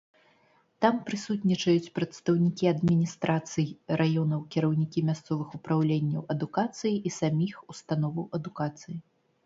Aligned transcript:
Там 0.85 0.95
прысутнічаюць 1.09 1.91
прадстаўнікі 1.97 2.71
адміністрацый 2.73 3.67
раёнаў, 4.03 4.39
кіраўнікі 4.57 5.05
мясцовых 5.13 5.49
упраўленняў 5.61 6.21
адукацыі 6.39 6.95
і 7.07 7.17
саміх 7.23 7.55
установаў 7.71 8.25
адукацыі. 8.41 9.03